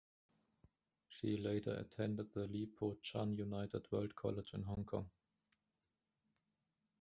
[1.09, 5.11] She later attended the Li Po Chun United World College in Hong Kong.